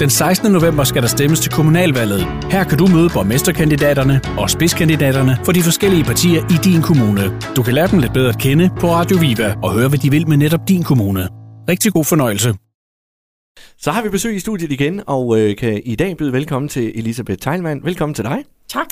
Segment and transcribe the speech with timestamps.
[0.00, 0.52] Den 16.
[0.52, 2.22] november skal der stemmes til kommunalvalget.
[2.50, 7.40] Her kan du møde borgmesterkandidaterne og spidskandidaterne for de forskellige partier i din kommune.
[7.56, 10.10] Du kan lære dem lidt bedre at kende på Radio Viva og høre, hvad de
[10.10, 11.28] vil med netop din kommune.
[11.68, 12.54] Rigtig god fornøjelse.
[13.78, 16.92] Så har vi besøg i studiet igen, og øh, kan i dag byde velkommen til
[16.98, 17.84] Elisabeth Teilmann.
[17.84, 18.44] Velkommen til dig.
[18.68, 18.86] Tak.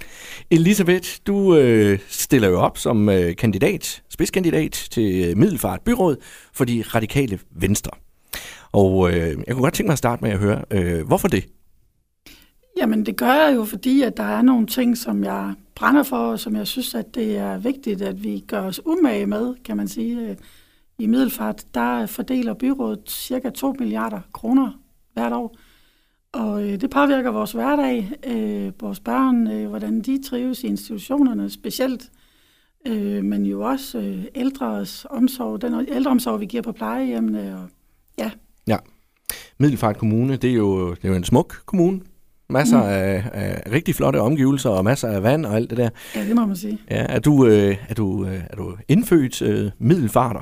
[0.50, 6.16] Elisabeth, du øh, stiller jo op som øh, kandidat, spidskandidat til Middelfart Byråd
[6.54, 7.90] for de radikale venstre.
[8.72, 11.44] Og øh, jeg kunne godt tænke mig at starte med at høre, øh, hvorfor det?
[12.76, 16.16] Jamen det gør jeg jo, fordi at der er nogle ting, som jeg brænder for,
[16.16, 19.76] og som jeg synes, at det er vigtigt, at vi gør os umage med, kan
[19.76, 20.20] man sige.
[20.20, 20.36] Øh,
[20.98, 24.72] I Middelfart, der fordeler byrådet cirka 2 milliarder kroner
[25.12, 25.56] hvert år.
[26.32, 31.50] Og øh, det påvirker vores hverdag, øh, vores børn, øh, hvordan de trives i institutionerne
[31.50, 32.10] specielt,
[32.86, 37.58] øh, men jo også øh, ældres omsorg, den ældreomsorg, vi giver på plejehjemmene.
[37.58, 37.68] Og,
[38.18, 38.30] ja.
[39.58, 42.00] Middelfart Kommune, det er jo, det er jo en smuk kommune.
[42.50, 42.88] Masser mm.
[42.88, 45.88] af, af rigtig flotte omgivelser og masser af vand og alt det der.
[46.14, 46.78] Ja, det må man sige.
[46.90, 50.40] Ja, er du, øh, er du, øh, er du indfødt øh, middelfarter?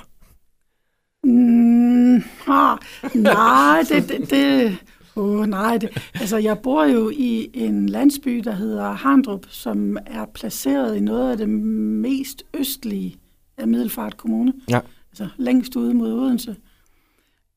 [1.24, 2.16] Mm,
[2.48, 2.78] ah,
[3.14, 4.78] nej, det, det, det,
[5.16, 10.24] oh, nej det, altså jeg bor jo i en landsby, der hedder Harndrup, som er
[10.34, 13.16] placeret i noget af det mest østlige
[13.58, 14.52] af Middelfart Kommune.
[14.70, 14.80] Ja.
[15.10, 16.56] Altså længst ude mod Odense.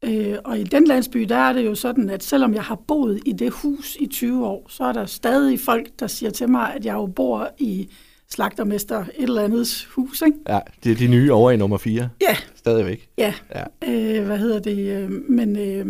[0.06, 3.20] Øh, og i den landsby, der er det jo sådan, at selvom jeg har boet
[3.26, 6.74] i det hus i 20 år, så er der stadig folk, der siger til mig,
[6.76, 7.90] at jeg jo bor i
[8.30, 10.38] slagtermester et eller andet hus, ikke?
[10.50, 12.10] Ja, det er de nye over i nummer 4.
[12.22, 12.38] Ja.
[12.56, 13.10] Stadigvæk.
[13.18, 13.34] Ja.
[13.56, 13.64] ja.
[13.88, 14.78] Øh, hvad hedder det?
[14.78, 15.86] Øh, men, øh,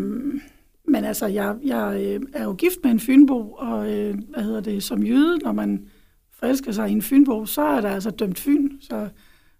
[0.87, 4.61] men altså, jeg, jeg øh, er jo gift med en fynbo, og øh, hvad hedder
[4.61, 5.85] det, som jøde, når man
[6.39, 9.09] forelsker sig i en fynbo, så er der altså dømt fyn, så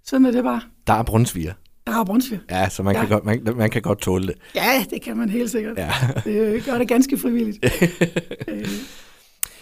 [0.03, 0.61] sådan er det bare.
[0.87, 1.53] Der er brunsviger.
[1.89, 2.41] Der er brunsviger.
[2.49, 2.99] Ja, så man, ja.
[2.99, 4.35] Kan godt, man, man kan godt tåle det.
[4.55, 5.77] Ja, det kan man helt sikkert.
[5.77, 5.91] Ja.
[6.25, 7.65] det gør det ganske frivilligt.
[8.47, 8.67] øh.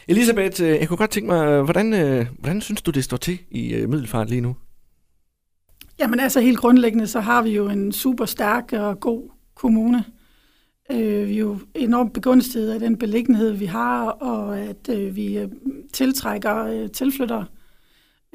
[0.08, 3.40] Elisabeth, øh, jeg kunne godt tænke mig, hvordan, øh, hvordan synes du, det står til
[3.52, 4.56] i øh, Middelfart lige nu?
[6.00, 10.04] Jamen altså helt grundlæggende, så har vi jo en super stærk og god kommune.
[10.92, 15.40] Øh, vi er jo enormt begunstiget af den beliggenhed, vi har, og at øh, vi
[15.94, 17.46] tiltrækker øh, tilflyttere,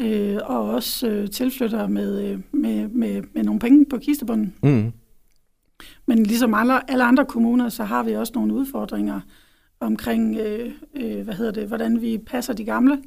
[0.00, 4.54] øh, og også øh, tilflyttere med, med, med, med nogle penge på kistebunden.
[4.62, 4.92] Mm.
[6.06, 9.20] Men ligesom alle, alle andre kommuner, så har vi også nogle udfordringer
[9.80, 13.03] omkring, øh, øh, hvad hedder det, hvordan vi passer de gamle.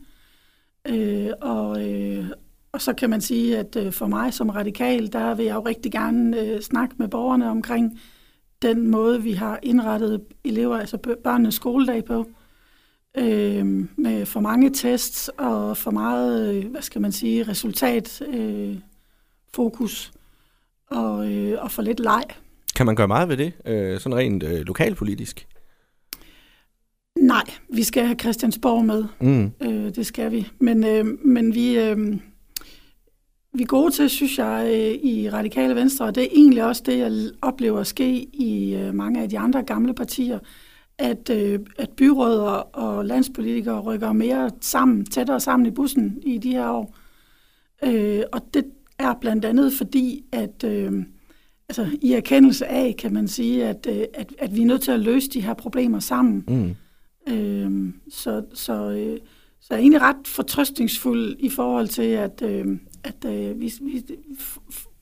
[0.88, 2.26] Øh, og, øh,
[2.72, 5.62] og så kan man sige, at øh, for mig som radikal, der vil jeg jo
[5.62, 8.00] rigtig gerne øh, snakke med borgerne omkring
[8.62, 12.26] den måde, vi har indrettet elever, altså børnenes skoledag på.
[13.18, 13.66] Øh,
[13.98, 18.76] med for mange tests og for meget, øh, hvad skal man sige, resultat øh,
[19.54, 20.12] fokus
[20.90, 22.24] og, øh, og for lidt leg.
[22.76, 25.48] Kan man gøre meget ved det, øh, sådan rent øh, lokalpolitisk?
[27.20, 29.04] Nej, vi skal have Christiansborg med.
[29.20, 29.52] Mm.
[29.62, 30.48] Øh, det skal vi.
[30.60, 31.98] Men, øh, men vi, øh,
[33.54, 36.84] vi er gode til, synes jeg, øh, i Radikale Venstre, og det er egentlig også
[36.86, 40.40] det, jeg oplever at ske i øh, mange af de andre gamle partier,
[40.98, 46.52] at, øh, at byråder og landspolitikere rykker mere sammen, tættere sammen i bussen i de
[46.52, 46.96] her år.
[47.84, 48.66] Øh, og det
[49.00, 51.04] er blandt andet fordi, at øh,
[51.70, 54.92] altså, i erkendelse af, kan man sige, at, øh, at, at vi er nødt til
[54.92, 56.44] at løse de her problemer sammen.
[56.48, 56.76] Mm.
[57.34, 59.20] Øh, så, så, øh,
[59.60, 62.66] så jeg er egentlig ret fortrøstningsfuld i forhold til, at, øh,
[63.04, 64.04] at øh, vi, vi,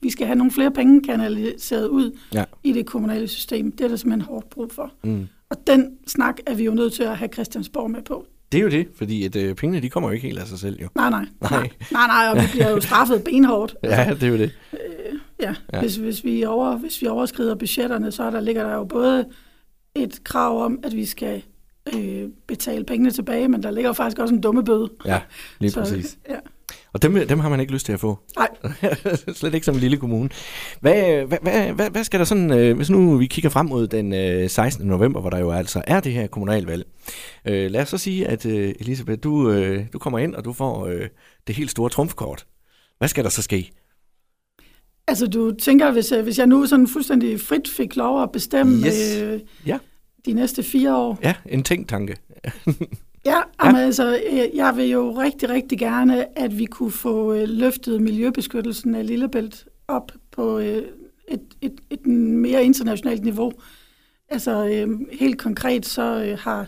[0.00, 2.44] vi skal have nogle flere penge kanaliseret ud ja.
[2.62, 3.72] i det kommunale system.
[3.72, 4.92] Det er der simpelthen hårdt brug for.
[5.04, 5.26] Mm.
[5.54, 8.26] Og den snak er vi jo nødt til at have Christiansborg med på.
[8.52, 10.58] Det er jo det, fordi at, øh, pengene de kommer jo ikke helt af sig
[10.58, 10.78] selv.
[10.82, 10.88] Jo.
[10.94, 11.26] Nej, nej.
[11.40, 13.76] Nej, nej, nej og vi bliver jo straffet benhårdt.
[13.82, 14.50] ja, det er jo det.
[14.72, 15.80] Øh, ja, ja.
[15.80, 19.24] Hvis, hvis, vi over, hvis vi overskrider budgetterne, så der ligger der jo både
[19.94, 21.42] et krav om, at vi skal
[21.94, 24.90] øh, betale pengene tilbage, men der ligger faktisk også en dumme bøde.
[25.06, 25.20] Ja,
[25.60, 26.18] lige så, præcis.
[26.28, 26.38] Ja.
[26.94, 28.18] Og dem, dem har man ikke lyst til at få.
[28.36, 28.48] Nej.
[29.34, 30.28] Slet ikke som en lille kommune.
[30.80, 33.86] Hvad, hvad, hvad, hvad, hvad skal der sådan, øh, hvis nu vi kigger frem mod
[33.86, 34.86] den øh, 16.
[34.86, 36.86] november, hvor der jo altså er det her kommunalvalg.
[37.48, 40.52] Øh, lad os så sige, at øh, Elisabeth, du, øh, du kommer ind, og du
[40.52, 41.08] får øh,
[41.46, 42.46] det helt store trumfkort.
[42.98, 43.70] Hvad skal der så ske?
[45.08, 48.86] Altså du tænker, hvis, øh, hvis jeg nu sådan fuldstændig frit fik lov at bestemme
[48.86, 49.16] yes.
[49.16, 49.78] øh, ja
[50.26, 51.18] de næste fire år.
[51.22, 52.16] Ja, en tænktanke.
[53.26, 53.76] ja, ja.
[53.76, 54.20] altså,
[54.54, 59.68] jeg vil jo rigtig, rigtig gerne, at vi kunne få øh, løftet miljøbeskyttelsen af Lillebælt
[59.88, 60.82] op på øh,
[61.28, 63.52] et, et, et mere internationalt niveau.
[64.28, 66.60] Altså øh, helt konkret så har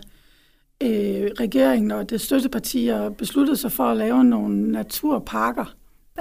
[0.83, 5.75] øh, regeringen og det støttepartier besluttet sig for at lave nogle naturparker,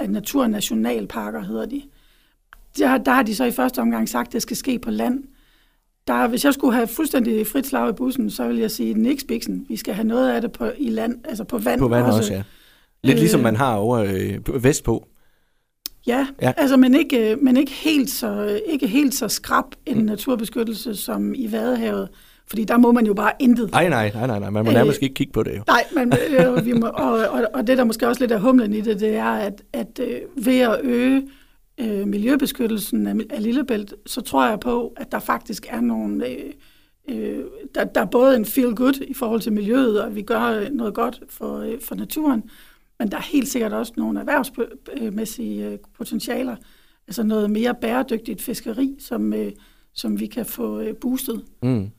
[0.08, 1.82] naturnationalparker hedder de.
[2.78, 5.24] Der, der har de så i første omgang sagt, at det skal ske på land.
[6.06, 9.24] Der, hvis jeg skulle have fuldstændig frit slag i bussen, så vil jeg sige, niks
[9.24, 9.66] biksen.
[9.68, 11.80] Vi skal have noget af det på, i land, altså på vand.
[11.80, 12.42] På vand også, også ja.
[13.02, 15.08] Lidt øh, ligesom man har over øh, vestpå.
[16.06, 20.04] Ja, ja, altså men ikke, men ikke helt så ikke helt så skrab en mm.
[20.04, 22.08] naturbeskyttelse som i Vadehavet,
[22.48, 23.70] fordi der må man jo bare intet.
[23.70, 24.50] Nej, nej, nej, nej, nej.
[24.50, 25.62] man må nærmest øh, ikke kigge på det jo.
[25.66, 28.72] Nej, men, øh, vi må, og, og, og det der måske også lidt af humlen
[28.74, 31.28] i det, det er, at, at øh, ved at øge
[31.80, 36.26] øh, miljøbeskyttelsen af, af Lillebælt, så tror jeg på, at der faktisk er nogle...
[36.28, 36.52] Øh,
[37.08, 37.44] øh,
[37.74, 40.94] der, der er både en feel good i forhold til miljøet, og vi gør noget
[40.94, 42.50] godt for, øh, for naturen,
[42.98, 46.56] men der er helt sikkert også nogle erhvervsmæssige øh, potentialer,
[47.08, 49.52] altså noget mere bæredygtigt fiskeri, som, øh,
[49.92, 51.44] som vi kan få øh, boostet.
[51.62, 51.90] Mm.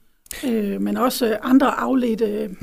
[0.47, 2.55] Øh, men også andre afledte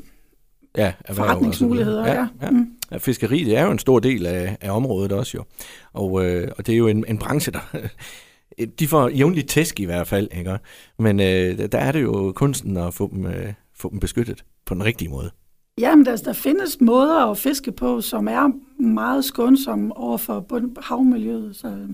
[0.76, 2.06] ja, forretningsmuligheder.
[2.06, 2.28] Ja.
[2.42, 2.50] ja.
[2.50, 2.73] Mm.
[2.98, 5.44] Fiskeri det er jo en stor del af, af området også jo.
[5.92, 7.60] Og, øh, og det er jo en, en branche, der...
[8.78, 10.58] de får jævnligt tæsk i hvert fald, ikke?
[10.98, 14.74] Men øh, der er det jo kunsten at få dem, øh, få dem beskyttet på
[14.74, 15.30] den rigtige måde.
[15.78, 18.50] Jamen, der, der findes måder at fiske på, som er
[18.82, 20.46] meget skånsomme over for
[20.82, 21.56] havmiljøet.
[21.56, 21.88] Så...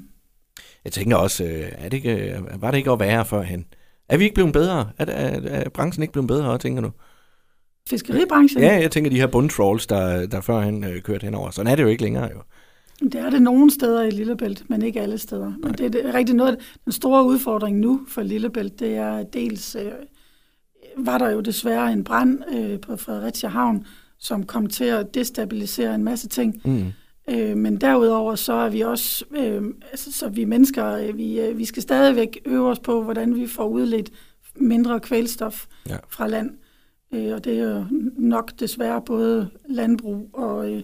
[0.84, 3.64] Jeg tænker også, øh, er det ikke, var det ikke at være førhen?
[4.08, 4.90] Er vi ikke blevet bedre?
[4.98, 6.90] Er, er, er branchen ikke blevet bedre, tænker du?
[7.90, 8.62] Fiskeribranchen?
[8.62, 11.50] Ja, jeg tænker de her bundtrolls, der, der førhen øh, kørte henover.
[11.50, 12.42] Sådan er det jo ikke længere jo.
[13.02, 15.52] Det er det nogle steder i Lillebælt, men ikke alle steder.
[15.62, 19.74] Men det, det er rigtig noget, den store udfordring nu for Lillebælt, det er dels,
[19.74, 19.92] øh,
[20.96, 23.86] var der jo desværre en brand øh, på Fredericia Havn,
[24.18, 26.60] som kom til at destabilisere en masse ting.
[26.64, 26.92] Mm.
[27.30, 31.58] Øh, men derudover så er vi også, øh, altså, så vi mennesker, øh, vi, øh,
[31.58, 34.10] vi skal stadigvæk øve os på, hvordan vi får udledt
[34.56, 35.96] mindre kvælstof ja.
[36.08, 36.50] fra land.
[37.14, 37.84] Øh, og det er jo
[38.18, 40.82] nok desværre både landbrug og, øh,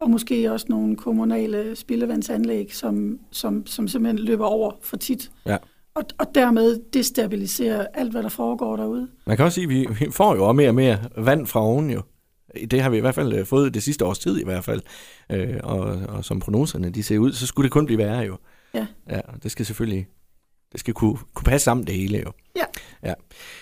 [0.00, 5.30] og måske også nogle kommunale spildevandsanlæg, som, som, som simpelthen løber over for tit.
[5.46, 5.56] Ja.
[5.94, 9.08] Og, og dermed destabiliserer alt, hvad der foregår derude.
[9.26, 11.90] Man kan også sige, at vi, vi får jo mere og mere vand fra oven
[11.90, 12.02] jo.
[12.70, 14.82] Det har vi i hvert fald øh, fået det sidste års tid i hvert fald.
[15.32, 18.36] Øh, og, og som prognoserne de ser ud, så skulle det kun blive værre jo.
[18.74, 18.86] Ja.
[19.10, 20.06] Ja, det skal selvfølgelig
[20.72, 22.32] det skal kunne, kunne passe sammen det hele jo.
[22.56, 22.64] Ja.
[23.08, 23.14] ja.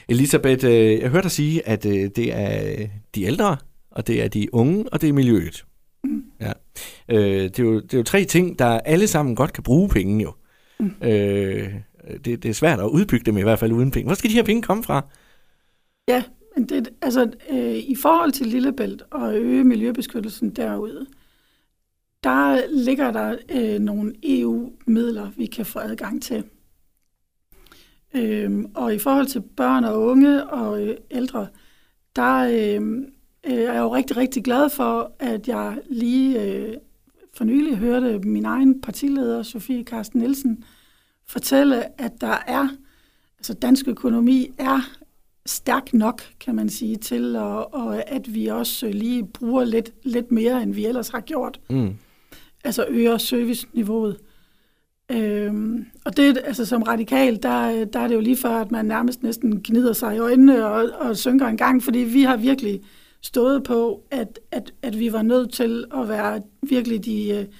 [0.08, 3.56] Elisabeth, øh, jeg hørte dig sige, at øh, det er de ældre,
[3.90, 5.64] og det er de unge, og det er miljøet.
[6.04, 6.24] Mm.
[6.40, 6.52] Ja.
[7.08, 9.88] Øh, det, er jo, det er jo tre ting, der alle sammen godt kan bruge
[9.88, 10.32] penge jo.
[10.80, 10.92] Mm.
[11.02, 11.74] Øh,
[12.24, 14.06] det, det er svært at udbygge dem i hvert fald uden penge.
[14.06, 15.06] Hvor skal de her penge komme fra?
[16.08, 16.22] Ja,
[16.56, 21.06] men det, altså, øh, i forhold til Lillebælt og øge miljøbeskyttelsen derude,
[22.24, 26.44] der ligger der øh, nogle EU-midler, vi kan få adgang til.
[28.16, 31.46] Øhm, og i forhold til børn og unge og øh, ældre,
[32.16, 32.82] der øh,
[33.46, 36.74] øh, er jeg jo rigtig, rigtig glad for, at jeg lige øh,
[37.36, 40.64] for nylig hørte min egen partileder, Sofie Carsten Nielsen,
[41.26, 42.68] fortælle, at der er,
[43.38, 44.80] altså dansk økonomi er
[45.46, 50.32] stærk nok, kan man sige, til, og, og at vi også lige bruger lidt, lidt
[50.32, 51.60] mere, end vi ellers har gjort.
[51.70, 51.94] Mm.
[52.64, 54.20] Altså øger serviceniveauet.
[55.10, 58.84] Øhm, og det, altså som radikal, der, der er det jo lige før, at man
[58.84, 62.80] nærmest næsten gnider sig i øjnene og, og synker en gang, fordi vi har virkelig
[63.22, 67.54] stået på, at, at, at vi var nødt til at være virkelig de uh,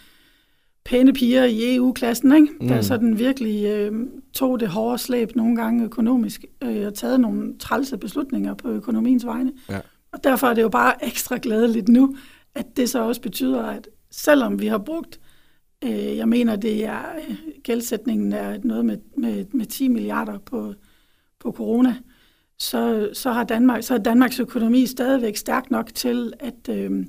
[0.85, 2.49] pæne piger i EU-klassen, ikke?
[2.61, 2.69] Mm.
[2.69, 3.99] der sådan virkelig uh,
[4.32, 9.26] tog det hårde slæb nogle gange økonomisk uh, og taget nogle trælse beslutninger på økonomiens
[9.26, 9.52] vegne.
[9.70, 9.81] Ja.
[10.12, 12.17] Og derfor er det jo bare ekstra glædeligt nu,
[12.55, 15.20] at det så også betyder, at selvom vi har brugt
[15.84, 20.74] Øh, jeg mener, det er øh, gældsætningen er noget med, med, med 10 milliarder på,
[21.41, 21.96] på corona.
[22.58, 27.06] Så, så, har Danmark, så er Danmarks økonomi stadigvæk stærk nok til, at, øh,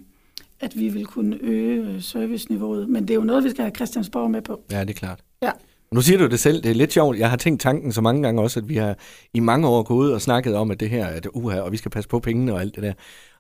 [0.59, 2.89] at vi vil kunne øge serviceniveauet.
[2.89, 4.61] Men det er jo noget, vi skal have Christiansborg med på.
[4.71, 5.19] Ja, det er klart.
[5.41, 5.51] Ja.
[5.91, 7.19] Nu siger du det selv, det er lidt sjovt.
[7.19, 8.97] Jeg har tænkt tanken så mange gange også, at vi har
[9.33, 11.91] i mange år gået og snakket om, at det her, at uha, og vi skal
[11.91, 12.93] passe på pengene og alt det der.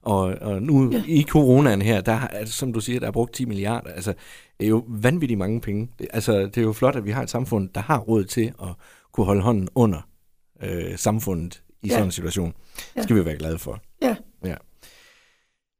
[0.05, 1.03] Og, og nu ja.
[1.07, 3.91] i coronaen her, der er, som du siger, der er brugt 10 milliarder.
[3.91, 4.13] Altså,
[4.59, 5.89] det er jo vanvittigt mange penge.
[5.99, 8.53] Det, altså, det er jo flot, at vi har et samfund, der har råd til
[8.61, 8.69] at
[9.13, 10.01] kunne holde hånden under
[10.63, 11.93] øh, samfundet i ja.
[11.93, 12.53] sådan en situation.
[12.95, 13.79] Det skal vi være glade for.
[14.01, 14.15] Ja.
[14.45, 14.55] ja.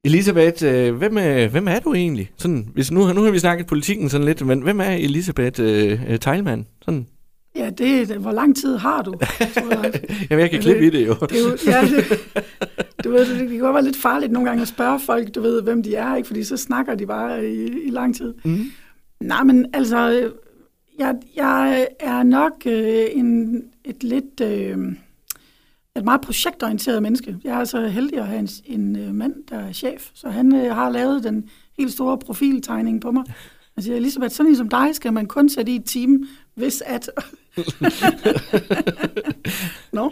[0.06, 2.32] Elisabeth, øh, hvem, er, hvem er du egentlig?
[2.38, 6.20] Sådan, hvis nu, nu har vi snakket politikken sådan lidt, men hvem er Elisabeth øh,
[6.20, 6.68] Teilmann?
[6.82, 7.08] Sådan
[7.56, 9.14] Ja, det er, hvor lang tid har du?
[10.30, 11.14] Jamen, jeg kan klippe i det jo.
[11.14, 12.20] det, er jo ja, det,
[13.04, 15.42] du ved, det, det kan godt være lidt farligt nogle gange at spørge folk, du
[15.42, 16.28] ved, hvem de er, ikke?
[16.28, 18.34] fordi så snakker de bare i, i lang tid.
[18.46, 18.66] Mm.
[19.20, 20.32] Nej, men altså,
[21.00, 24.42] jeg, jeg er nok øh, en, et lidt...
[24.42, 24.78] Øh,
[25.98, 27.38] et meget projektorienteret menneske.
[27.44, 30.56] Jeg er så heldig at have en, en øh, mand, der er chef, så han
[30.56, 33.24] øh, har lavet den helt store profiltegning på mig.
[33.76, 36.84] Jeg siger, Elisabeth, sådan en som dig skal man kun sætte i et team, hvis
[36.86, 37.10] at...
[39.94, 40.12] Nå,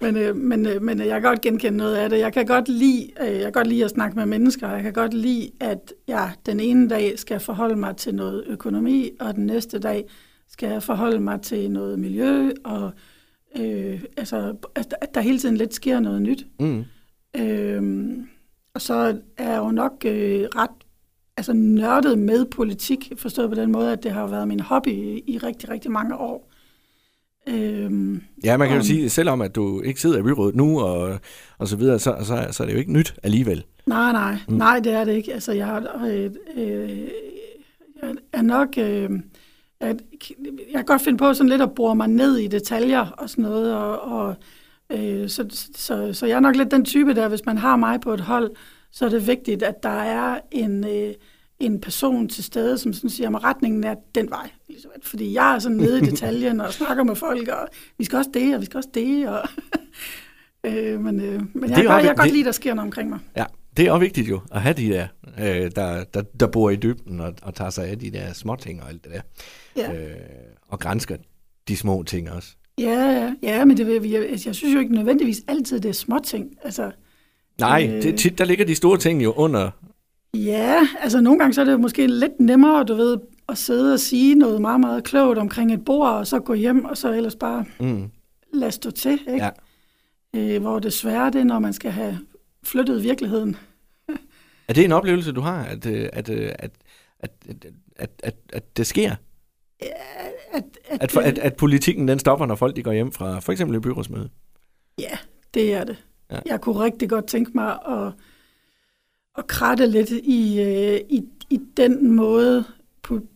[0.00, 2.18] men, øh, men, øh, men jeg kan godt genkende noget af det.
[2.18, 4.70] Jeg kan godt lide, øh, jeg kan godt lide at snakke med mennesker.
[4.70, 9.10] Jeg kan godt lide, at jeg den ene dag skal forholde mig til noget økonomi,
[9.20, 10.04] og den næste dag
[10.48, 12.92] skal jeg forholde mig til noget miljø, og
[13.56, 16.46] øh, altså, at, at der hele tiden lidt sker noget nyt.
[16.60, 16.84] Mm.
[17.36, 18.28] Øhm,
[18.74, 20.83] og så er jeg jo nok øh, ret
[21.36, 25.22] altså nørdet med politik, forstået på den måde, at det har været min hobby i,
[25.26, 26.50] i rigtig, rigtig mange år.
[27.46, 30.80] Øhm, ja, man kan jo og, sige, selvom at du ikke sidder i byrådet nu
[30.80, 31.18] og,
[31.58, 33.64] og så videre, så, så, så er det jo ikke nyt alligevel.
[33.86, 34.54] Nej, nej, mm.
[34.54, 35.32] nej, det er det ikke.
[35.32, 36.98] Altså, jeg, øh, øh,
[38.02, 38.68] jeg er nok...
[38.78, 39.10] Øh,
[39.80, 39.96] jeg,
[40.40, 43.42] jeg kan godt finde på sådan lidt at bore mig ned i detaljer og sådan
[43.42, 44.34] noget, og, og
[44.90, 48.00] øh, så, så, så jeg er nok lidt den type der, hvis man har mig
[48.00, 48.50] på et hold,
[48.94, 51.14] så er det vigtigt, at der er en, øh,
[51.58, 54.50] en person til stede, som sådan siger, at retningen er den vej.
[54.68, 55.06] Elisabeth.
[55.06, 58.30] Fordi jeg er sådan nede i detaljen og snakker med folk, og vi skal også
[58.34, 59.28] det, og vi skal også det.
[59.28, 59.48] Og
[60.66, 63.18] øh, men øh, men jeg, jeg, jeg kan godt lide, der sker noget omkring mig.
[63.36, 63.44] Ja,
[63.76, 65.06] det er også vigtigt jo, at have de der,
[65.38, 68.56] øh, der, der, der bor i dybden og, og tager sig af de der små
[68.56, 69.20] ting og alt det der.
[69.76, 69.92] Ja.
[69.92, 70.16] Øh,
[70.68, 71.16] og grænsker
[71.68, 72.48] de små ting også.
[72.78, 76.18] Ja, ja, ja men det, jeg, jeg synes jo ikke nødvendigvis altid, det er små
[76.24, 76.56] ting.
[76.62, 76.90] Altså,
[77.60, 79.70] Nej, øh, det, tit, der ligger de store ting jo under.
[80.34, 83.16] Ja, altså nogle gange så er det måske lidt nemmere, du ved,
[83.48, 86.84] at sidde og sige noget meget, meget klogt omkring et bord, og så gå hjem,
[86.84, 88.10] og så ellers bare mm.
[88.52, 89.44] lade stå til, ikke?
[89.44, 89.50] Ja.
[90.34, 92.18] Øh, hvor det svære det er, når man skal have
[92.62, 93.56] flyttet virkeligheden.
[94.68, 96.70] er det en oplevelse, du har, at, øh, at, øh, at,
[97.20, 99.14] at, at, at, at, at det sker?
[99.82, 99.86] Ja,
[100.52, 103.38] at, at, at, for, at, at politikken den stopper, når folk de går hjem fra
[103.38, 104.28] for eksempel et byrådsmøde?
[104.98, 105.18] Ja,
[105.54, 105.96] det er det.
[106.34, 106.40] Ja.
[106.52, 108.12] Jeg kunne rigtig godt tænke mig at,
[109.38, 112.64] at kratte lidt i, øh, i, i den måde,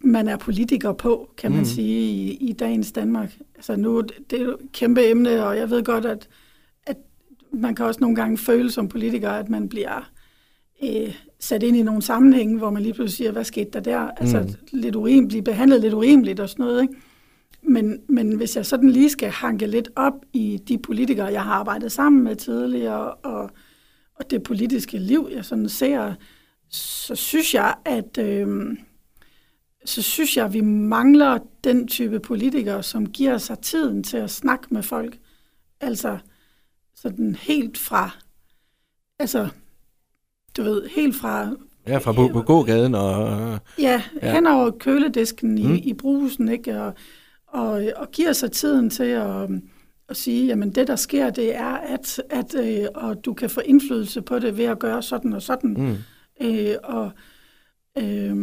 [0.01, 1.65] man er politiker på, kan man mm.
[1.65, 3.39] sige, i, i dagens Danmark.
[3.57, 6.29] Altså nu, det er et kæmpe emne, og jeg ved godt, at,
[6.87, 6.97] at
[7.53, 10.11] man kan også nogle gange føle som politiker, at man bliver
[10.83, 14.11] øh, sat ind i nogle sammenhænge, hvor man lige pludselig siger, hvad skete der der?
[14.17, 14.79] Altså mm.
[14.79, 16.95] lidt urimeligt, behandlet lidt urimeligt og sådan noget, ikke?
[17.63, 21.53] Men, men hvis jeg sådan lige skal hanke lidt op i de politikere, jeg har
[21.53, 23.51] arbejdet sammen med tidligere, og,
[24.15, 26.15] og det politiske liv, jeg sådan ser,
[26.71, 28.77] så synes jeg, at øh,
[29.85, 34.31] så synes jeg, at vi mangler den type politikere, som giver sig tiden til at
[34.31, 35.19] snakke med folk.
[35.81, 36.19] Altså
[36.95, 38.11] sådan helt fra,
[39.19, 39.49] altså
[40.57, 41.51] du ved, helt fra...
[41.87, 43.59] Ja, fra på, på gågaden og...
[43.79, 45.81] Ja, ja, hen over køledisken i, mm.
[45.83, 46.83] i brusen, ikke?
[46.83, 46.95] Og,
[47.59, 49.51] og, og giver sig tiden til at,
[50.09, 53.61] at sige, jamen det der sker, det er, at, at øh, og du kan få
[53.61, 55.75] indflydelse på det ved at gøre sådan og sådan.
[55.79, 55.97] Mm.
[56.47, 57.11] Øh, og,
[57.99, 58.37] øh,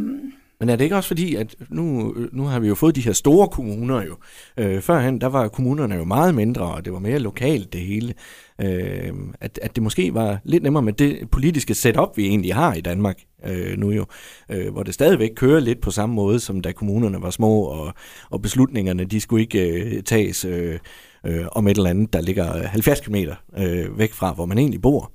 [0.60, 3.14] men er det ikke også fordi, at nu, nu har vi jo fået de her
[3.14, 4.16] store kommuner jo.
[4.58, 8.14] Øh, førhen, der var kommunerne jo meget mindre, og det var mere lokalt det hele.
[8.62, 12.74] Øh, at, at det måske var lidt nemmere med det politiske setup, vi egentlig har
[12.74, 14.06] i Danmark øh, nu jo.
[14.50, 17.94] Øh, hvor det stadigvæk kører lidt på samme måde, som da kommunerne var små, og,
[18.30, 20.80] og beslutningerne, de skulle ikke øh, tages øh,
[21.26, 23.16] øh, om et eller andet, der ligger 70 km
[23.58, 25.12] øh, væk fra, hvor man egentlig bor.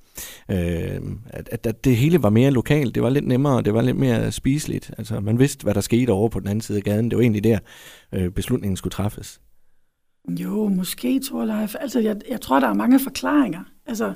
[0.50, 3.82] Øh, at, at, at det hele var mere lokalt, det var lidt nemmere, det var
[3.82, 4.90] lidt mere spiseligt.
[4.98, 7.10] Altså man vidste, hvad der skete over på den anden side af gaden.
[7.10, 7.58] Det var egentlig der,
[8.12, 9.40] øh, beslutningen skulle træffes.
[10.28, 11.68] Jo, måske, tror jeg.
[11.80, 13.60] Altså, jeg, jeg tror, der er mange forklaringer.
[13.86, 14.14] Altså,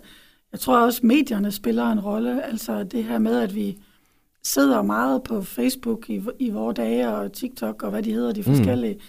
[0.52, 2.44] jeg tror også, medierne spiller en rolle.
[2.46, 3.78] Altså, det her med, at vi
[4.42, 8.40] sidder meget på Facebook i, i vores dage, og TikTok, og hvad de hedder, de
[8.40, 8.44] mm.
[8.44, 9.00] forskellige, mm.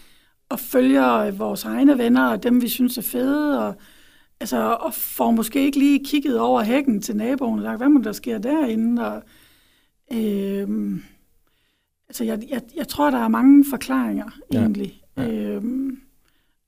[0.49, 3.75] og følger vores egne venner, og dem, vi synes er fede, og
[4.39, 8.01] altså, og får måske ikke lige kigget over hækken til naboen, og sagt, hvad må
[8.01, 9.23] der sker derinde, og
[10.13, 10.99] øh,
[12.09, 14.59] altså, jeg, jeg, jeg tror, der er mange forklaringer, ja.
[14.59, 15.01] egentlig.
[15.17, 15.31] Ja.
[15.31, 15.63] Øh,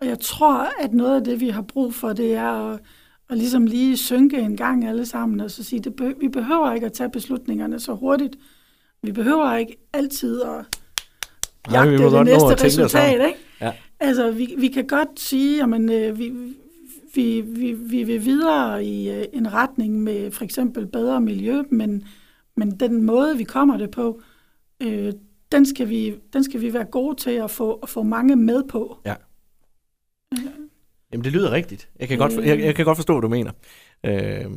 [0.02, 2.80] og jeg tror, at noget af det, vi har brug for, det er at,
[3.30, 6.74] at ligesom lige synke en gang alle sammen, og så sige, det be- vi behøver
[6.74, 8.36] ikke at tage beslutningerne så hurtigt.
[9.02, 10.66] Vi behøver ikke altid at
[11.72, 13.28] jagte ja, det næste resultat.
[13.28, 13.40] Ikke?
[13.62, 13.74] Ja.
[14.00, 16.34] Altså, vi, vi kan godt sige, at øh, vi,
[17.18, 22.08] vi, vi, vi vil videre i øh, en retning med for eksempel bedre miljø, men,
[22.56, 24.22] men den måde, vi kommer det på,
[24.84, 25.14] øh,
[25.52, 28.64] den, skal vi, den skal vi være gode til at få, at få mange med
[28.70, 28.98] på.
[29.06, 29.16] Ja.
[30.32, 30.52] ja.
[31.12, 31.90] Jamen, det lyder rigtigt.
[32.00, 33.52] Jeg kan, øh, godt, jeg, jeg kan godt forstå, hvad du mener.
[34.04, 34.52] Øh.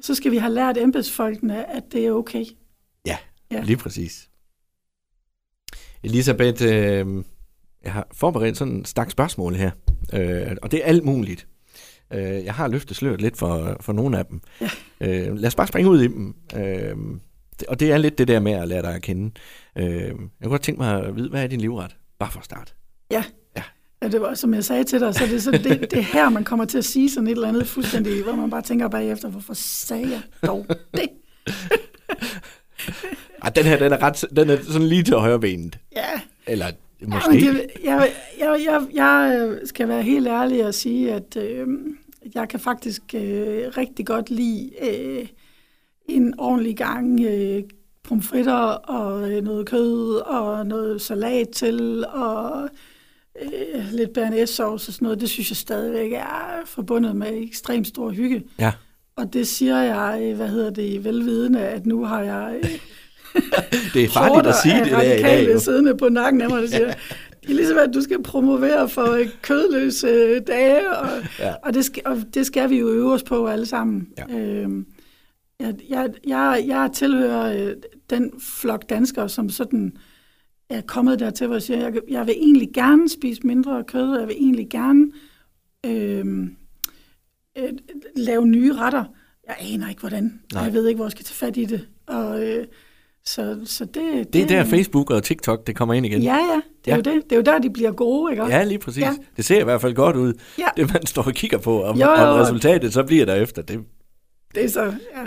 [0.00, 2.44] Så skal vi have lært embedsfolkene, at det er okay.
[3.06, 3.18] Ja,
[3.50, 3.60] ja.
[3.62, 4.30] lige præcis.
[6.02, 7.24] Elisabeth, øh,
[7.82, 9.70] jeg har forberedt sådan en stak spørgsmål her,
[10.12, 11.46] øh, og det er alt muligt.
[12.12, 14.40] Øh, jeg har løftet sløret lidt for, for nogle af dem.
[14.60, 14.70] Ja.
[15.00, 16.34] Øh, lad os bare springe ud i dem.
[16.56, 16.96] Øh,
[17.68, 19.30] og det er lidt det der med at lære dig at kende.
[19.78, 20.12] Øh, jeg
[20.42, 21.96] kunne godt tænke mig at vide, hvad er din livret?
[22.18, 22.72] Bare for at starte.
[23.10, 23.24] Ja.
[23.56, 23.62] ja.
[24.02, 26.02] Ja, det var, som jeg sagde til dig, så det, er så det, det er
[26.02, 28.88] her, man kommer til at sige sådan et eller andet fuldstændig, hvor man bare tænker
[28.88, 31.08] bagefter, hvorfor sagde jeg dog det?
[33.42, 35.78] Ej, den her, den er, ret, den er sådan lige til højre benet.
[35.96, 36.70] Ja, Eller
[37.06, 37.30] måske.
[37.30, 41.66] men det, jeg, jeg, jeg, jeg skal være helt ærlig og sige, at øh,
[42.34, 45.26] jeg kan faktisk øh, rigtig godt lide øh,
[46.04, 47.62] en ordentlig gang øh,
[48.02, 52.68] pomfritter og øh, noget kød og noget salat til og
[53.42, 55.20] øh, lidt bearnaisesauce og sådan noget.
[55.20, 58.42] Det synes jeg stadigvæk er forbundet med ekstremt stor hygge.
[58.58, 58.72] Ja.
[59.16, 62.78] Og det siger jeg, øh, hvad hedder det, velvidende, at nu har jeg øh,
[63.94, 65.52] Det er farligt at sige det der i dag.
[65.52, 65.58] Jo.
[65.58, 66.86] siddende på nakken af mig, der siger,
[67.42, 71.08] det er ligesom, at du skal promovere for øh, kødløse dage, og,
[71.38, 71.54] Ja.
[71.64, 74.08] og, det skal, og det skal vi jo øve os på alle sammen.
[74.18, 74.38] Ja.
[74.38, 74.86] Øhm,
[75.60, 77.74] jeg, jeg, jeg, jeg tilhører øh,
[78.10, 79.92] den flok danskere, som sådan
[80.70, 84.20] er kommet dertil, hvor jeg siger, jeg, jeg vil egentlig gerne spise mindre kød, og
[84.20, 85.06] jeg vil egentlig gerne
[85.86, 86.26] øh,
[87.58, 87.72] øh,
[88.16, 89.04] lave nye retter.
[89.46, 90.40] Jeg aner ikke, hvordan.
[90.52, 90.62] Nej.
[90.62, 91.88] Jeg ved ikke, hvor jeg skal tage fat i det.
[92.06, 92.66] Og, øh,
[93.26, 96.22] så, så det, Det er der Facebook og TikTok, det kommer ind igen.
[96.22, 96.60] Ja, ja.
[96.84, 96.96] Det er, Ja.
[96.96, 97.22] Jo det.
[97.24, 98.44] det er jo der, de bliver gode, ikke?
[98.46, 99.02] Ja, lige præcis.
[99.02, 99.14] Ja.
[99.36, 100.64] Det ser i hvert fald godt ud, Ja.
[100.76, 101.82] det man står og kigger på.
[101.84, 102.40] Om, Jo, jo, jo.
[102.42, 103.62] resultatet så bliver der efter.
[103.62, 103.80] Det,
[104.54, 105.26] Det er så ja,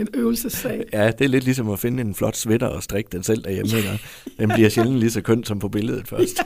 [0.00, 0.84] en øvelsessag.
[0.92, 3.76] ja, det er lidt ligesom at finde en flot sweater og strikke den selv derhjemme.
[3.76, 4.00] Ikke?
[4.38, 6.38] Den bliver sjældent lige så køn som på billedet først.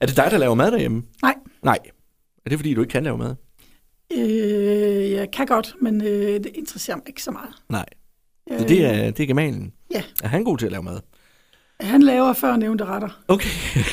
[0.00, 1.02] er det dig, der laver mad derhjemme?
[1.22, 1.34] Nej.
[1.62, 1.78] Nej.
[2.46, 3.34] Er det fordi, du ikke kan lave mad?
[4.12, 7.48] Øh, jeg kan godt, men øh, det interesserer mig ikke så meget.
[7.68, 7.86] Nej.
[8.50, 9.72] Øh, Det, er, det er gemalen.
[9.94, 10.02] Ja.
[10.22, 11.00] Er han god til at lave mad?
[11.80, 13.22] Han laver før nævnte retter.
[13.28, 13.48] Okay.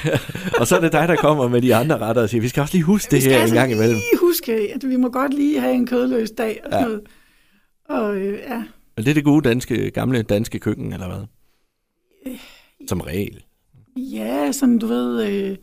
[0.60, 2.62] og så er det dig, der kommer med de andre retter og siger, vi skal
[2.62, 3.96] også lige huske det Vi skal her en altså gang imellem.
[3.96, 6.92] lige huske, at vi må godt lige have en kødløs dag og sådan Ja.
[6.92, 6.98] ja.
[6.98, 7.02] noget.
[7.90, 8.64] Og øh, ja,
[8.98, 11.26] Og det er det gode danske, gamle danske køkken, eller hvad?
[12.88, 13.44] Som regel.
[13.96, 15.58] ja, sådan du ved, øh,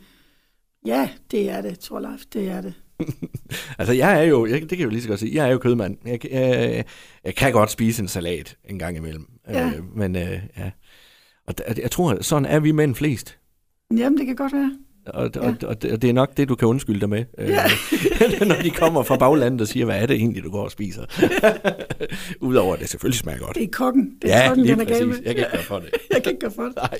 [0.85, 2.73] ja, det er det, Torleif, det er det.
[3.79, 5.51] Altså, jeg er jo, jeg, det kan jeg jo lige så godt sige, jeg er
[5.51, 5.97] jo kødmand.
[6.05, 6.85] Jeg, jeg,
[7.25, 9.25] jeg kan godt spise en salat en gang imellem.
[9.49, 9.67] Ja.
[9.67, 10.71] Øh, men øh, ja.
[11.47, 13.37] Og jeg tror, sådan er vi mænd flest.
[13.97, 14.71] Jamen, det kan godt være.
[15.05, 15.41] Og, ja.
[15.41, 17.25] og, og, det- og det er nok det, du kan undskylde dig med.
[17.37, 17.63] øh, Ja.
[18.45, 21.05] når de kommer fra baglandet og siger, hvad er det egentlig, du går og spiser?
[22.47, 23.55] Udover at det selvfølgelig smager godt.
[23.55, 25.15] Det er kokken, det er ja, kokken, lige den er med.
[25.25, 25.89] Jeg kan ikke gøre for det.
[26.13, 26.75] Jeg kan ikke gøre for det.
[26.75, 26.99] Nej.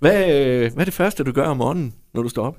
[0.00, 2.58] Hvad, øh, hvad er det første, du gør om morgenen, når du står op?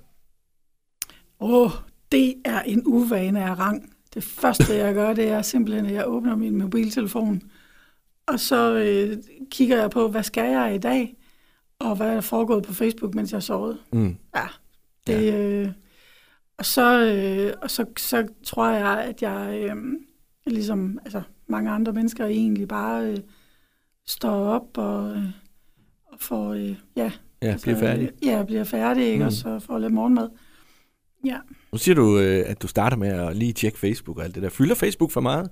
[1.42, 1.72] Åh, oh,
[2.12, 3.93] det er en uvane af rang.
[4.13, 7.41] Det første, jeg gør, det er simpelthen, at jeg åbner min mobiltelefon,
[8.28, 9.17] og så øh,
[9.52, 11.15] kigger jeg på, hvad skal jeg i dag,
[11.80, 13.78] og hvad er der foregået på Facebook, mens jeg sovede.
[13.93, 14.17] Mm.
[14.36, 14.48] Ja,
[15.08, 15.72] det, øh,
[16.58, 19.76] og, så, øh, og så, så tror jeg, at jeg, øh,
[20.48, 23.17] ligesom altså, mange andre mennesker, egentlig bare øh,
[24.06, 25.24] står op og, øh,
[26.06, 28.04] og får, øh, ja, Ja, bliver færdig.
[28.04, 29.19] Øh, ja, bliver færdig, ikke?
[29.19, 29.26] Mm.
[29.26, 30.30] og så får lidt morgenmad.
[31.26, 31.38] Ja.
[31.72, 34.44] Nu siger du, øh, at du starter med at lige tjekke Facebook og alt det
[34.44, 34.50] der.
[34.50, 35.50] Fylder Facebook for meget?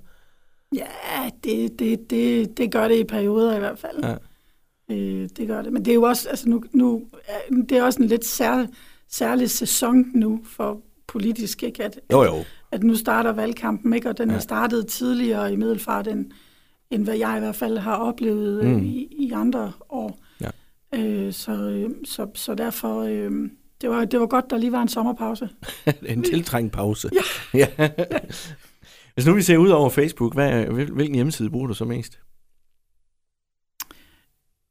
[0.74, 0.86] Ja,
[1.44, 4.04] det, det, det, det gør det i perioder i hvert fald.
[4.04, 4.14] Ja.
[4.90, 5.72] Øh, det gør det.
[5.72, 7.02] Men det er jo også, altså nu, nu
[7.68, 8.66] det er også en lidt sær,
[9.10, 11.84] særlig sæson nu for politisk, ikke?
[11.84, 12.34] At, Jo, jo.
[12.72, 14.08] at nu starter valgkampen, ikke?
[14.08, 14.36] og den Ja.
[14.36, 16.30] er startet tidligere i Middelfart, end,
[16.90, 18.70] end hvad jeg i hvert fald har oplevet Mm.
[18.70, 18.84] mm.
[18.84, 20.18] i, i andre år.
[20.40, 20.50] Ja.
[20.94, 23.30] Øh, så, øh, så, så derfor, øh,
[23.80, 25.48] det, var, det var godt, der lige var en sommerpause.
[26.08, 27.10] en tiltrængt pause.
[27.54, 27.66] Ja.
[27.78, 27.90] ja.
[29.14, 32.18] Hvis nu vi ser ud over Facebook, hvad, hvil- hvilken hjemmeside bruger du så mest?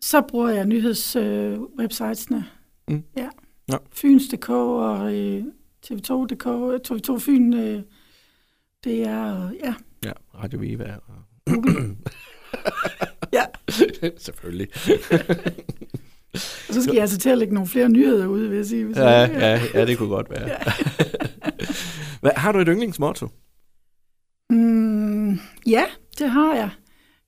[0.02, 2.46] Så bruger jeg nyhedswebsitesene.
[2.88, 2.96] Mm.
[2.96, 3.30] Øh, ja.
[3.72, 3.78] Ja.
[3.94, 5.44] Fyns.dk og øh,
[5.86, 6.46] TV2.dk,
[6.92, 7.82] TV2 Fyn, øh,
[8.84, 9.74] det er, ja,
[10.06, 10.96] Ja, Radio Viva.
[11.08, 11.24] Og...
[13.34, 13.44] Ja.
[14.18, 14.68] Selvfølgelig.
[16.34, 18.86] og så skal jeg altså til at lægge nogle flere nyheder ud, vil jeg sige.
[18.86, 19.32] Hvis Ja, jeg-
[19.74, 20.50] ja, ja, det kunne godt være.
[22.22, 23.28] Hvad, har du et yndlingsmotto?
[24.50, 25.84] Mm, ja,
[26.20, 26.70] det har jeg.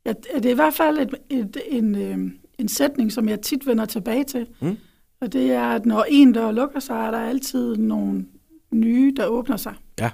[0.06, 3.68] Ja, det er i hvert fald et, et, en, øh, en sætning, som jeg tit
[3.68, 4.48] vender tilbage til.
[4.62, 4.78] Mm.
[5.22, 8.26] Og det er, at når en dør lukker sig, er der altid nogle
[8.72, 9.74] nye, der åbner sig.
[10.00, 10.10] Ja.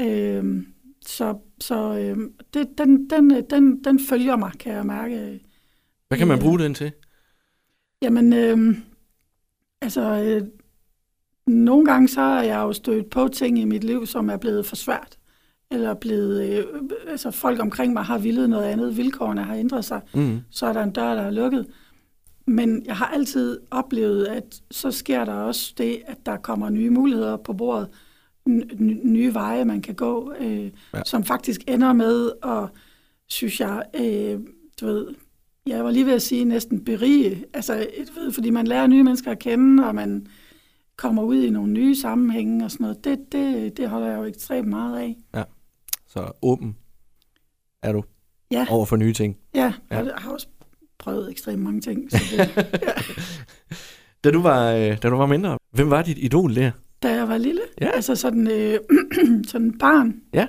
[0.00, 0.66] Øhm,
[1.06, 5.40] så så øhm, det, den, den, den, den følger mig, kan jeg mærke.
[6.08, 6.42] Hvad kan man Ja.
[6.44, 6.92] bruge den til?
[8.02, 8.76] Jamen, øhm,
[9.82, 10.42] altså, øh,
[11.46, 14.66] nogle gange så er jeg jo stødt på ting i mit liv, som er blevet
[14.66, 15.18] for svært.
[15.70, 16.64] Eller blevet, øh,
[17.08, 20.40] altså folk omkring mig har villet noget andet, vilkårene har ændret sig, Mm.
[20.50, 21.66] så er der en dør, der er lukket.
[22.46, 26.90] Men jeg har altid oplevet, at så sker der også det, at der kommer nye
[26.90, 27.88] muligheder på bordet,
[29.04, 31.02] nye veje, man kan gå, øh, ja.
[31.04, 32.68] som faktisk ender med at,
[33.28, 34.40] synes jeg, øh,
[34.80, 35.06] du ved,
[35.66, 39.30] jeg var lige ved at sige næsten berige, altså, ved, fordi man lærer nye mennesker
[39.30, 40.26] at kende, og man,
[40.96, 44.24] kommer ud i nogle nye sammenhænge og sådan noget, det, det, det holder jeg jo
[44.24, 45.44] ekstremt meget af.
[46.06, 46.76] Så åben
[47.82, 48.02] er du
[48.50, 49.36] Ja, over for nye ting.
[49.54, 49.98] ja, Ja.
[50.00, 50.46] og jeg har også
[50.98, 52.10] prøvet ekstremt mange ting.
[52.10, 52.66] Så det,
[54.24, 56.70] Da du var, øh, da du var mindre, hvem var dit idol der?
[57.02, 57.90] da jeg var lille, Ja.
[57.90, 58.78] altså sådan, øh,
[59.50, 60.20] sådan barn.
[60.32, 60.46] Ja.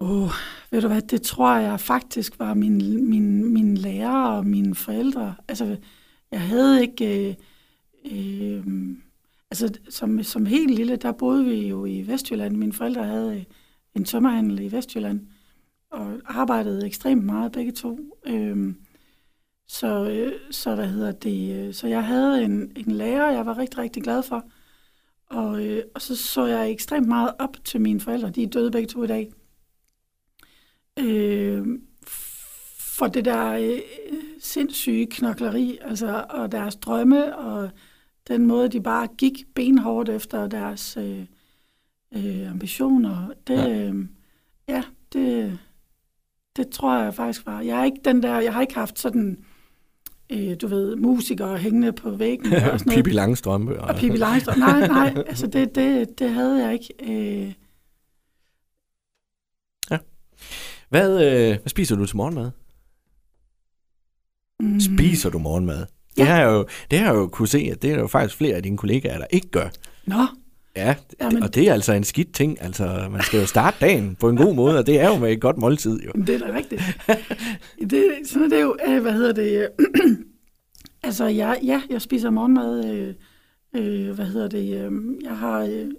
[0.00, 0.30] Åh, oh,
[0.74, 5.34] ved du hvad, det tror jeg faktisk var min, min, min lærer og mine forældre.
[5.48, 5.76] Altså,
[6.30, 7.28] jeg havde ikke...
[7.28, 7.34] Øh,
[8.12, 8.64] øh,
[9.50, 12.56] altså, som, som helt lille, der boede vi jo i Vestjylland.
[12.56, 13.44] Mine forældre havde øh,
[13.94, 15.20] en tømmerhandel i Vestjylland,
[15.90, 17.98] og arbejdede ekstremt meget begge to.
[18.26, 18.74] Øh,
[19.68, 21.66] så, øh, så hvad hedder det?
[21.66, 24.44] Øh, så jeg havde en, en lærer, jeg var rigtig, rigtig glad for.
[25.30, 28.30] Og, øh, og så så jeg ekstremt meget op til mine forældre.
[28.30, 29.32] De er døde begge to i dag.
[30.98, 31.66] Øh,
[32.78, 33.80] for det der øh,
[34.40, 37.70] sindssyge knokleri, altså, og deres drømme, og
[38.28, 41.26] den måde, de bare gik benhårdt efter deres øh,
[42.16, 43.32] øh, ambitioner.
[43.46, 43.68] Det, Ja.
[43.68, 44.04] ja, øh,
[44.68, 45.58] ja det,
[46.56, 47.60] det tror jeg faktisk var.
[47.60, 49.44] Jeg er ikke den der, jeg har ikke haft sådan,
[50.32, 52.96] øh, du ved, musikere hængende på væggen og sådan noget.
[52.96, 53.80] Pippi Langstrømpe.
[53.80, 54.58] Og Pippi Langstrøm.
[54.58, 56.94] Nej, nej, altså det, det, det havde jeg ikke.
[57.02, 57.52] Øh,
[60.94, 62.50] Hvad, øh, hvad spiser du til morgenmad?
[64.60, 65.78] mm, Spiser du morgenmad?
[65.78, 65.86] Det
[66.18, 66.24] Ja.
[66.24, 68.56] har jeg jo, det har jeg jo kunne se, at det er jo faktisk flere
[68.56, 69.68] af dine kollegaer, der ikke gør.
[70.06, 70.26] Nå,
[70.76, 72.62] Ja, Jamen- og det er altså en skidt ting.
[72.62, 75.32] Altså, man skal jo starte dagen på en god måde, og det er jo med
[75.32, 76.12] et godt måltid, jo.
[76.26, 76.82] det er da rigtigt.
[77.90, 79.68] det, sådan er det jo, øh, hvad hedder det,
[81.04, 83.14] altså jeg, ja, jeg spiser morgenmad, øh,
[83.76, 84.92] øh, hvad hedder det, øh,
[85.24, 85.90] jeg har, øh, øh,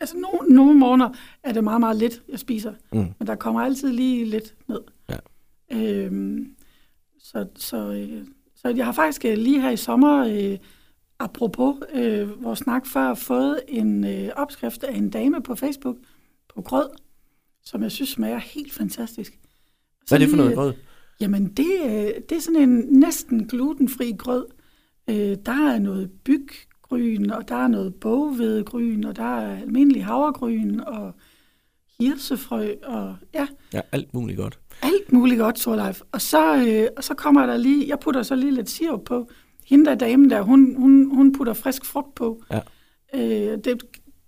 [0.00, 1.08] altså no, nogle morgener
[1.42, 2.98] er det meget, meget lidt, jeg spiser, Mm.
[3.18, 4.80] men der kommer altid lige lidt ned.
[5.08, 5.16] Ja.
[5.72, 6.46] Øhm,
[7.18, 10.58] så, så, øh, så jeg har faktisk øh, lige her i sommer, øh,
[11.18, 15.96] apropos øh, vores snak før, fået en øh, opskrift af en dame på Facebook
[16.54, 16.88] på grød,
[17.64, 19.38] som jeg synes smager helt fantastisk.
[20.08, 20.72] Hvad er det for noget øh, grød?
[21.20, 21.66] Jamen, det,
[22.28, 24.46] det er sådan en næsten glutenfri grød.
[25.10, 26.10] Øh, der er noget
[26.90, 31.14] byggryn, og der er noget bogvedgryn, og der er almindelig havregryn, og
[32.00, 34.58] hirsefrø, og ja, Ja, alt muligt godt.
[34.82, 36.00] alt muligt godt, Torleif.
[36.12, 39.28] Og så, øh, og så kommer der lige, jeg putter så lige lidt sirup på.
[39.66, 42.42] Hende der damen der, hun, hun, hun putter frisk frugt på.
[42.52, 42.60] Ja.
[43.14, 43.82] Øh, det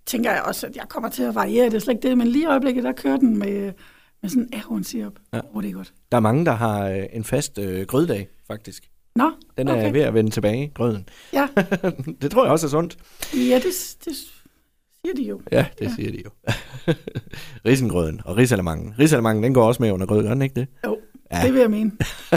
[0.05, 2.27] tænker jeg også, at jeg kommer til at variere, det er slet ikke det, men
[2.27, 3.71] lige i øjeblikket, der kører den med,
[4.21, 5.19] med sådan ahornsirup.
[5.33, 5.37] Ja.
[5.37, 5.43] Ja.
[5.53, 5.93] Oh, det er godt.
[6.11, 8.89] Der er mange, der har øh, en fast øh, grøddag, faktisk.
[9.19, 9.91] Nå, Den er Okay.
[9.93, 11.09] ved at vende tilbage, grøden.
[11.33, 11.47] Ja.
[12.21, 12.97] det tror jeg også er sundt.
[13.33, 13.63] ja, det,
[14.05, 15.41] det siger de jo.
[15.51, 15.91] Ja, det ja.
[15.95, 16.29] Siger de jo.
[17.65, 18.93] Risengrøden og risalamangen.
[18.99, 20.67] Risalamangen, den går også med under grød, gør den ikke det?
[20.85, 20.97] Jo,
[21.33, 21.41] Ja.
[21.45, 21.91] det vil jeg mene.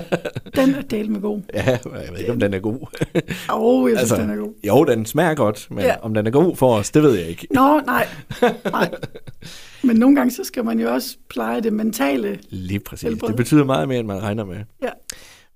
[0.57, 1.41] Den er delt med god.
[1.55, 1.81] Ja, jeg
[2.13, 2.75] ved ikke, om den er god.
[2.75, 4.55] Åh, oh, jeg synes, Altså, den er god.
[4.67, 5.79] jo, den smager godt, men.
[5.85, 5.97] Ja.
[6.03, 7.47] om den er god for os, det ved jeg ikke.
[7.51, 8.07] Nå, nej.
[8.65, 8.91] nej.
[9.85, 12.39] Men nogle gange, så skal man jo også pleje det mentale.
[12.51, 13.03] Lige præcis.
[13.09, 13.29] Helbred.
[13.29, 14.57] Det betyder meget mere, end man regner med.
[14.83, 14.89] Ja.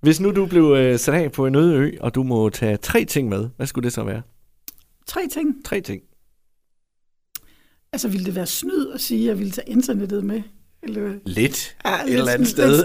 [0.06, 2.76] Hvis nu du blev øh, sat af på en øde ø, og du må tage
[2.76, 4.22] tre ting med, hvad skulle det så være?
[5.06, 5.64] Tre ting.
[5.64, 6.02] Tre ting.
[7.92, 10.42] Altså, ville det være snyd at sige, at jeg ville tage internettet med?
[10.82, 11.14] Eller?
[11.24, 11.76] Lidt.
[11.84, 12.84] Ja, Et lidt eller andet sted.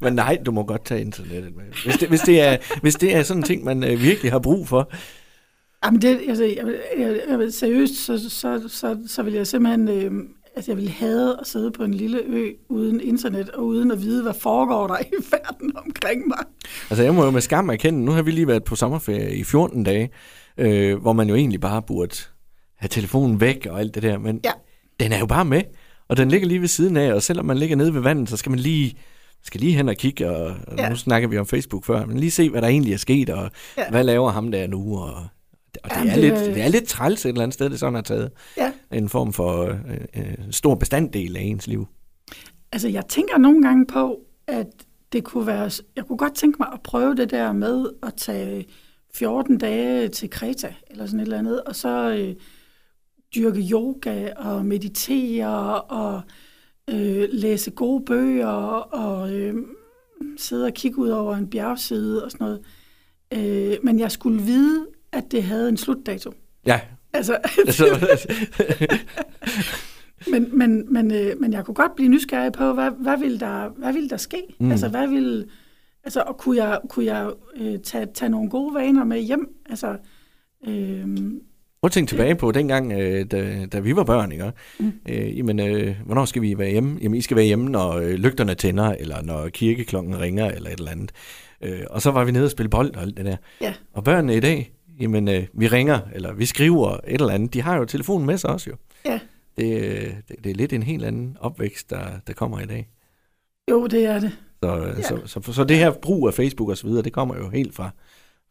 [0.02, 1.64] men nej, du må godt tage internettet med.
[1.84, 4.38] Hvis det, hvis det, er, hvis det er sådan en ting, man øh, virkelig har
[4.38, 4.92] brug for.
[5.84, 9.88] Jamen, det, altså, jeg, jeg, jeg, seriøst, så, så, så, så vil jeg simpelthen...
[9.88, 10.12] Øh,
[10.56, 14.00] altså, jeg vil have at sidde på en lille ø uden internet, og uden at
[14.02, 16.38] vide, hvad foregår der i verden omkring mig.
[16.90, 19.44] Altså jeg må jo med skam erkende, nu har vi lige været på sommerferie i
[19.44, 20.10] 14 dage,
[20.58, 22.16] øh, hvor man jo egentlig bare burde
[22.76, 24.50] have telefonen væk og alt det der, men Ja.
[25.00, 25.62] den er jo bare med,
[26.08, 28.36] og den ligger lige ved siden af, og selvom man ligger nede ved vandet, så
[28.36, 28.94] skal man lige
[29.46, 30.88] skal lige hen og kigge, og, og Ja.
[30.88, 33.50] nu snakker vi om Facebook før, men lige se, hvad der egentlig er sket, og.
[33.78, 33.90] Ja.
[33.90, 35.14] hvad laver ham der nu, og,
[35.82, 37.80] og det, Jamen, er det lidt, det er lidt træls et eller andet sted, det
[37.80, 38.72] sådan har taget Ja.
[38.92, 39.78] en form for øh,
[40.16, 41.86] øh, stor bestanddel af ens liv.
[42.72, 44.66] Altså, jeg tænker nogle gange på, at
[45.12, 45.70] det kunne være...
[45.96, 48.66] Jeg kunne godt tænke mig at prøve det der med at tage
[49.14, 52.34] 14 dage til Kreta, eller sådan et eller andet, og så øh,
[53.34, 56.22] dyrke yoga og meditere og
[56.90, 59.54] øh, læse gode bøger og øh,
[60.36, 62.60] sidde og kigge ud over en bjergside og sådan noget.
[63.34, 66.32] Øh, men jeg skulle vide, at det havde en slutdato.
[66.66, 66.80] Ja,
[67.14, 67.38] Altså,
[70.30, 73.68] Men, men, men, øh, men jeg kunne godt blive nysgerrig på, hvad, hvad, ville, der,
[73.68, 74.42] hvad ville der ske?
[74.60, 74.70] Mm.
[74.70, 75.46] Altså, hvad ville,
[76.04, 79.48] altså, og kunne jeg, kunne jeg øh, tage, tage nogle gode vaner med hjem?
[79.70, 79.96] Altså,
[80.66, 81.06] øh,
[81.82, 84.52] Prøv at tænke tilbage på dengang, øh, da, da vi var børn, ikke?
[84.78, 84.92] Mm.
[85.08, 86.98] Øh, jamen, øh, hvornår skal vi være hjemme?
[87.02, 90.78] Jamen, I skal være hjemme, når øh, lygterne tænder, eller når kirkeklokken ringer, eller et
[90.78, 91.12] eller andet.
[91.60, 93.36] Øh, og så var vi nede og spille bold og alt det der.
[93.60, 93.74] Ja.
[93.92, 97.54] Og børnene i dag, jamen, øh, vi ringer, eller vi skriver et eller andet.
[97.54, 98.76] De har jo telefonen med sig også, jo.
[99.06, 99.20] Ja.
[99.56, 102.88] Det, øh, det, det er lidt en helt anden opvækst, der, der kommer i dag.
[103.70, 104.38] Jo, det er det.
[104.62, 105.02] Så, ja.
[105.02, 107.48] så, så, så, så det her brug af Facebook og så videre, det kommer jo
[107.48, 107.90] helt fra,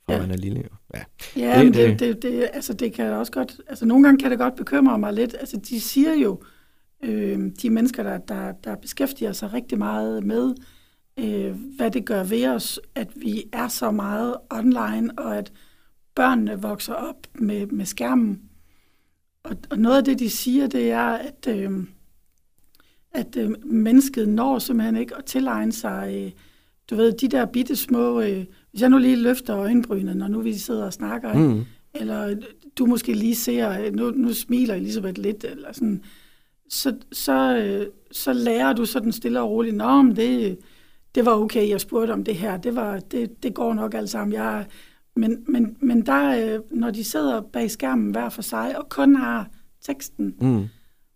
[0.06, 0.20] fra Ja.
[0.22, 0.60] man er lille.
[0.60, 0.70] Jo.
[0.96, 1.04] Ja.
[1.38, 4.04] Ja, Det- det, det- men det, det, det, altså det kan også godt, altså nogle
[4.04, 5.36] gange kan det godt bekymre mig lidt.
[5.40, 6.42] Altså de siger jo,
[7.04, 10.54] øh, de mennesker, der, der, der beskæftiger sig rigtig meget med,
[11.20, 15.52] øh, hvad det gør ved os, at vi er så meget online, og at
[16.16, 18.42] børnene vokser op med, med skærmen.
[19.44, 21.72] Og, og noget af det, de siger, det er, at, øh,
[23.12, 26.32] at øh, mennesket når simpelthen ikke at tilegne sig, øh,
[26.90, 30.42] du ved, de der bitte små, øh, hvis jeg nu lige løfter øjenbrynene, når nu
[30.42, 31.34] vi sidder og snakker?
[31.34, 31.66] Mm.
[31.94, 32.36] eller
[32.78, 36.04] du måske lige ser, nu, nu smiler Elisabeth lidt, eller sådan,
[36.70, 40.58] så, så, øh, så lærer du sådan stille og roligt, Nå, men det,
[41.16, 44.10] det var okay, jeg spurgte om det her, det, var, det, det går nok alt
[44.10, 44.34] sammen.
[44.34, 44.66] Jeg,
[45.16, 49.16] men, men, men der, øh, når de sidder bag skærmen hver for sig, og kun
[49.16, 49.50] har
[49.82, 50.66] teksten, Mm.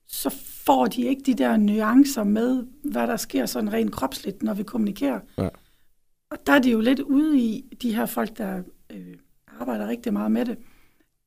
[0.08, 0.30] så
[0.66, 4.64] får de ikke de der nuancer med, hvad der sker sådan rent kropsligt, når vi
[4.64, 5.20] kommunikerer.
[5.38, 5.50] Ja.
[6.32, 9.16] Og der er de jo lidt ude i, de her folk, der øh,
[9.60, 10.58] arbejder rigtig meget med det,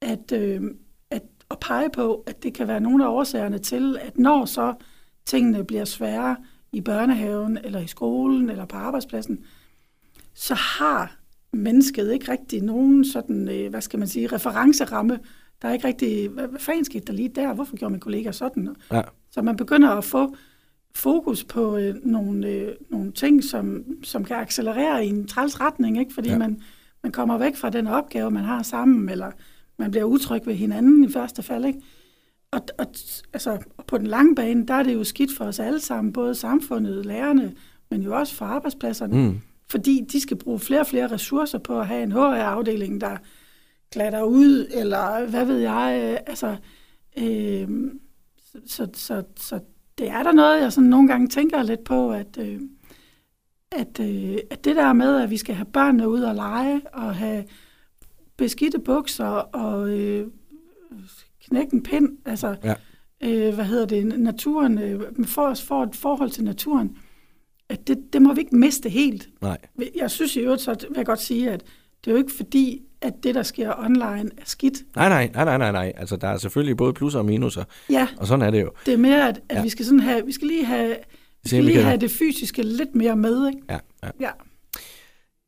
[0.00, 0.62] at, øh,
[1.10, 4.74] at, at pege på, at det kan være nogle af årsagerne til, at når så
[5.26, 6.36] tingene bliver svære
[6.72, 9.44] i børnehaven, eller i skolen, eller på arbejdspladsen,
[10.34, 11.16] så har
[11.52, 15.18] mennesket ikke rigtig nogen sådan, øh, hvad skal man sige, referenceramme.
[15.62, 17.54] Der er ikke rigtig, hvad, hvad fanden skete der lige der?
[17.54, 18.76] Hvorfor gjorde min kollega sådan?
[18.92, 19.02] Ja.
[19.30, 20.34] Så man begynder at få
[20.94, 25.98] fokus på øh, nogle, øh, nogle ting, som, som kan accelerere i en træls retning,
[26.00, 26.14] ikke?
[26.14, 26.38] fordi Ja.
[26.38, 26.62] man,
[27.02, 29.30] man kommer væk fra den opgave, man har sammen, eller
[29.78, 31.64] man bliver utryg ved hinanden i første fald.
[31.64, 31.80] Ikke?
[32.50, 32.86] Og, og
[33.32, 36.34] altså, på den lange bane, der er det jo skidt for os alle sammen, både
[36.34, 37.52] samfundet, lærerne,
[37.90, 39.40] men jo også for arbejdspladserne, Mm.
[39.70, 43.16] Fordi de skal bruge flere og flere ressourcer på at have en HR-afdeling, der
[43.92, 46.56] glatter ud, eller hvad ved jeg, øh, altså,
[47.18, 47.68] øh,
[48.52, 49.60] så, så, så, så
[49.98, 52.60] det er der noget, jeg sådan nogle gange tænker lidt på, at, øh,
[53.72, 57.14] at, øh, at det der med, at vi skal have børnene ud og lege, og
[57.14, 57.44] have
[58.36, 60.26] beskidte bukser, og øh,
[61.44, 62.74] knække en pind, altså, Ja.
[63.20, 66.96] øh, hvad hedder det, naturen, øh, for os får et forhold til naturen,
[67.70, 69.28] at det, det må vi ikke miste helt.
[69.42, 69.58] Nej.
[69.96, 71.60] Jeg synes i øvrigt, så vil jeg godt sige, at
[72.04, 74.74] det er jo ikke fordi, at det, der sker online, er skidt.
[74.96, 75.92] Nej, nej, nej, nej, nej, nej.
[75.96, 78.70] Altså, der er selvfølgelig både plusser og minuser, Ja, og sådan er det jo.
[78.86, 79.62] det er mere, at, at Ja.
[79.62, 80.96] vi skal sådan have, vi skal lige have,
[81.42, 83.58] vi skal lige have det fysiske lidt mere med, ikke?
[83.70, 84.08] Ja, ja.
[84.20, 84.30] Ja.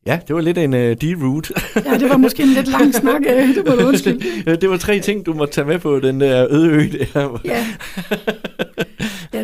[0.05, 1.53] ja det var lidt en uh, deroute.
[1.85, 4.55] ja, det var måske en lidt lang snak, øh, det må du undskylde.
[4.55, 6.79] det var tre ting, du måtte tage med på den der øde ø
[7.13, 7.39] der.
[7.45, 7.65] Ja.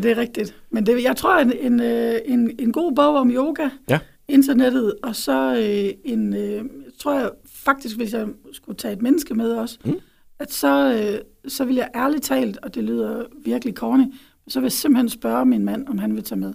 [0.04, 0.56] ja, det er rigtigt.
[0.72, 4.00] Men det, jeg tror, en, en, øh, en, en god bog om yoga, Ja.
[4.28, 6.64] internettet, og så øh, en, øh, jeg
[7.00, 10.00] tror jeg faktisk, hvis jeg skulle tage et menneske med også, Mm.
[10.40, 11.20] at så, øh,
[11.52, 14.04] så vil jeg ærligt talt, og det lyder virkelig corny,
[14.48, 16.54] så vil jeg simpelthen spørge min mand, om han vil tage med.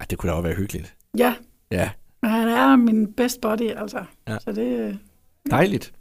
[0.00, 0.94] Ej, det kunne da også være hyggeligt.
[1.18, 1.34] Ja,
[1.70, 1.90] Ja,
[2.22, 4.04] men han er min best buddy, altså.
[4.28, 4.38] Ja.
[4.38, 4.94] Så det, øh,
[5.50, 5.92] dejligt.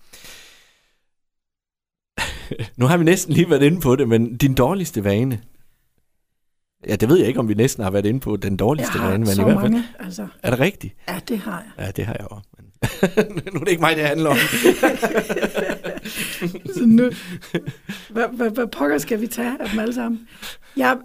[2.77, 5.41] nu har vi næsten lige været inde på det, men din dårligste vane?
[6.87, 9.17] Ja, det ved jeg ikke, om vi næsten har været inde på den dårligste vane,
[9.17, 9.71] men i hvert fald.
[9.71, 10.27] mange, altså.
[10.43, 10.95] Er det rigtigt?
[11.07, 11.85] Ja, det har jeg.
[11.85, 12.49] Ja, det har jeg også.
[13.17, 14.37] Men nu er det ikke mig, det handler om.
[16.75, 17.09] Så nu,
[18.09, 20.27] hvad, hvad, hvad pokker skal vi tage af dem alle sammen?
[20.77, 20.97] Jeg,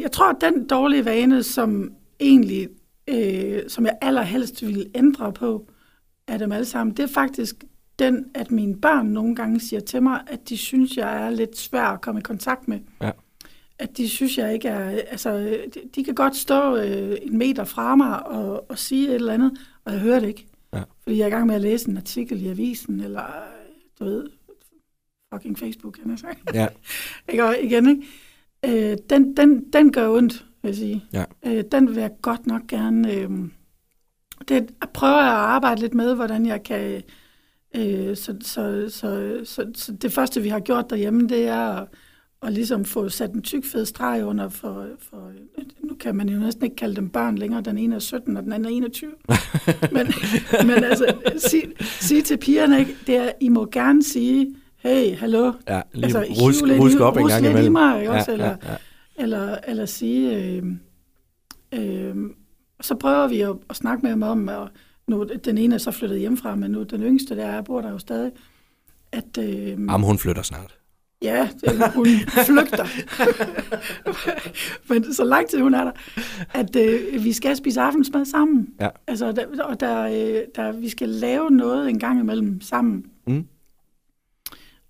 [0.00, 2.68] jeg tror, at den dårlige vane, som egentlig,
[3.08, 5.68] øh, som jeg allerhelst ville ændre på
[6.28, 7.54] af dem alle sammen, det er faktisk
[7.98, 11.58] den, at mine børn nogle gange siger til mig, at de synes, jeg er lidt
[11.58, 12.78] svær at komme i kontakt med.
[13.02, 13.10] Ja.
[13.82, 14.88] At de synes, jeg ikke er...
[14.88, 15.38] Altså,
[15.74, 19.32] de, de kan godt stå øh, en meter fra mig og, og sige et eller
[19.32, 20.46] andet, og jeg hører det ikke.
[20.72, 20.82] Ja.
[21.02, 23.24] Fordi jeg er i gang med at læse en artikel i avisen, eller
[23.98, 24.26] du ved,
[25.34, 26.30] fucking Facebook, kan jeg sige.
[26.54, 26.66] Ja,
[27.32, 27.44] Ikke?
[27.44, 28.92] Og igen, ikke?
[28.92, 31.04] Øh, den, den, den gør ondt, vil jeg sige.
[31.12, 31.24] Ja.
[31.46, 33.12] Øh, den vil jeg godt nok gerne...
[33.14, 33.30] Øh,
[34.48, 37.02] det prøver jeg at arbejde lidt med, hvordan jeg kan...
[37.76, 41.88] Øh, så, så, så, så, så det første, vi har gjort derhjemme, det er at,
[42.42, 45.32] at ligesom få sat en tyk fed streg under for, for...
[45.84, 47.60] Nu kan man jo næsten ikke kalde dem børn længere.
[47.60, 49.10] Den ene er 17, og den anden er 21.
[49.92, 50.06] men,
[50.66, 52.96] men altså, sig, sig til pigerne, ikke?
[53.06, 57.00] Det er, I må gerne sige, hey, hallo, ja lige Altså, rusk, lidt rusk i-
[57.00, 57.72] op en rusk gang lidt i imellem.
[57.72, 58.30] mig, ikke også?
[58.30, 58.76] Ja, Eller- ja, ja.
[59.22, 60.62] eller, eller sige, øh,
[61.74, 62.16] øh,
[62.80, 64.68] så prøver vi at, at snakke med dem om, og
[65.08, 67.90] nu, den ene er så flyttet hjemmefra, men nu den yngste, der er, bor der
[67.90, 68.32] jo stadig,
[69.12, 70.78] at, øh, Jamen, hun flytter snart.
[71.22, 72.06] Ja, det, hun
[72.46, 72.86] flygter.
[74.88, 75.92] Men så lang tid hun er der,
[76.54, 78.68] at øh, vi skal spise aftensmad sammen.
[78.80, 78.88] Ja.
[79.06, 83.04] Altså, der, og der, øh, der, vi skal lave noget en gang imellem sammen.
[83.26, 83.46] Mm.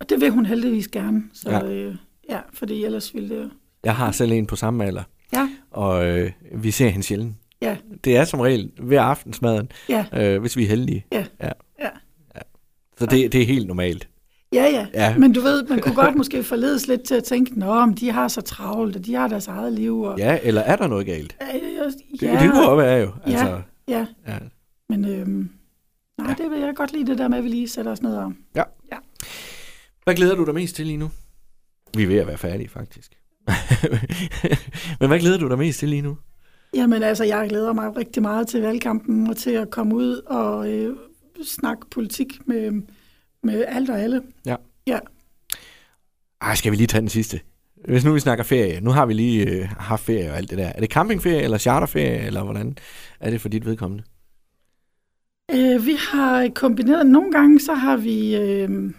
[0.01, 1.23] Og det vil hun heldigvis gerne.
[1.33, 1.59] Så Ja.
[1.67, 1.95] ja, øh,
[2.31, 3.51] ja fordi ellers ville det.
[3.85, 7.35] Jeg har selv en på samme alder, Ja, og øh, vi ser hende sjældent.
[7.63, 11.07] ja, Det er som regel ved aftensmaden, ja, øh, hvis vi er heldige.
[11.13, 11.25] ja.
[11.43, 11.51] Ja.
[11.81, 11.89] ja.
[12.99, 14.09] Så det, det er helt normalt.
[14.53, 15.09] Ja, ja, Ja.
[15.11, 15.19] ja.
[15.19, 18.11] Men du ved, man kunne godt måske forledes lidt til at tænke, nå, om de
[18.11, 20.01] har så travlt, og de har deres eget liv.
[20.01, 21.37] Og, Ja, eller er der noget galt?
[21.41, 21.59] ja,
[22.33, 23.11] Det, det kunne være jo.
[23.25, 23.47] Altså,
[23.89, 23.99] Ja.
[23.99, 24.07] ja.
[24.29, 24.39] ja.
[24.89, 25.49] Men øhm, nej,
[26.19, 26.29] Ja.
[26.29, 26.35] ja.
[26.45, 28.33] det vil jeg godt lide, det der med, at vi lige sætter os ned og...
[30.05, 31.11] Hvad glæder du dig mest til lige nu?
[31.97, 33.13] Vi er ved at være færdige, faktisk.
[35.01, 36.17] Men hvad glæder du dig mest til lige nu?
[36.75, 40.71] Jamen altså, jeg glæder mig rigtig meget til valgkampen, og til at komme ud og
[40.73, 40.97] øh,
[41.45, 42.83] snakke politik med,
[43.43, 44.23] med alt og alle.
[46.43, 47.41] Ej, skal vi lige tage den sidste?
[47.89, 48.81] Hvis nu vi snakker ferie.
[48.81, 50.67] Nu har vi lige øh, haft ferie og alt det der.
[50.67, 52.77] Er det campingferie eller charterferie, eller hvordan
[53.21, 54.05] er det for dit vedkommende?
[55.51, 58.91] Øh, vi har kombineret, nogle gange så har vi, øh,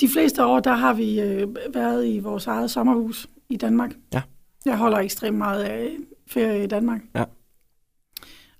[0.00, 3.90] de fleste år, der har vi øh, været i vores eget sommerhus i Danmark.
[4.12, 4.22] Ja.
[4.64, 7.00] Jeg holder ekstremt meget af ferie i Danmark.
[7.14, 7.24] Ja.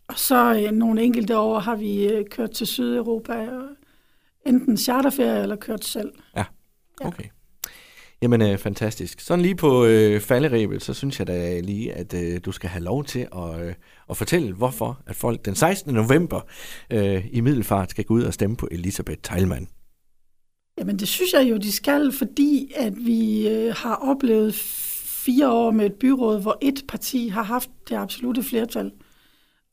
[0.08, 3.64] Og så øh, nogle enkelte år har vi øh, kørt til Sydeuropa, og
[4.46, 6.12] enten charterferie eller kørt selv.
[6.36, 6.44] Ja.
[7.00, 7.24] Okay.
[8.22, 9.20] Jamen, øh, fantastisk.
[9.20, 12.84] Sådan lige på øh, falderæbet, så synes jeg da lige, at øh, du skal have
[12.84, 13.74] lov til at, øh,
[14.10, 15.94] at fortælle, hvorfor at folk den 16.
[15.94, 16.40] november
[16.92, 19.68] øh, i Middelfart skal gå ud og stemme på Elisabeth Teilmann.
[20.78, 24.54] Jamen det synes jeg jo, de skal, fordi at vi øh, har oplevet
[25.24, 28.92] fire år med et byråd, hvor et parti har haft det absolute flertal.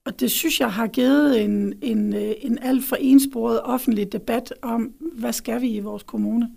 [0.05, 4.53] Og det synes jeg har givet en, en, øh, en alt for ensporet offentlig debat
[4.61, 6.49] om, hvad skal vi i vores kommune.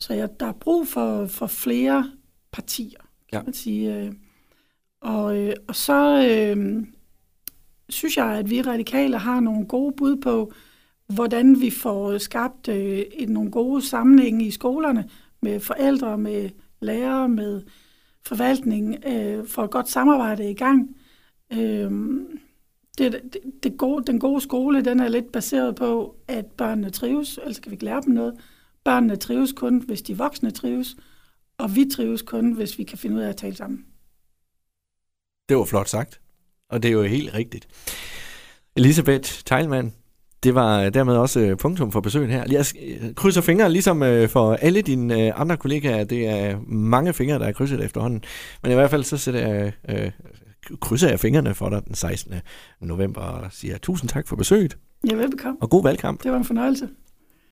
[0.00, 2.10] Så ja, der er brug for, for flere
[2.52, 3.42] partier, kan Ja.
[3.42, 3.96] man sige.
[3.96, 4.12] øh.
[5.00, 6.86] Og, øh, og så øh,
[7.88, 10.52] synes jeg, at vi radikale har nogle gode bud på,
[11.06, 15.08] hvordan vi får skabt øh, et, nogle gode sammenhænge i skolerne
[15.42, 16.50] med forældre, med
[16.80, 17.62] lærere, med
[18.26, 20.96] forvaltning, øh, for et godt samarbejde i gang.
[21.52, 21.90] Øh,
[22.98, 27.38] det, det, det gode, den gode skole, den er lidt baseret på, at børnene trives,
[27.38, 28.34] ellers kan vi ikke lære dem noget.
[28.84, 30.96] Børnene trives kun, hvis de voksne trives,
[31.58, 33.84] og vi trives kun, hvis vi kan finde ud af at tale sammen.
[35.48, 36.20] Det var flot sagt,
[36.68, 37.68] og det er jo helt rigtigt.
[38.76, 39.94] Elisabeth Teilmann,
[40.44, 42.44] det var dermed også øh, punktum for besøget her.
[42.50, 46.04] Jeg øh, krydser fingre, ligesom øh, for alle dine andre kollegaer.
[46.04, 48.22] Det er mange fingre, der er krydset efterhånden.
[48.62, 49.72] Men i hvert fald så sætter jeg,
[50.80, 52.34] krydser jeg fingrene for dig den 16.
[52.80, 54.78] november og siger tusind tak for besøget,
[55.10, 55.62] Ja, velbekomme.
[55.62, 56.22] og god valgkamp.
[56.22, 56.88] Det var en fornøjelse.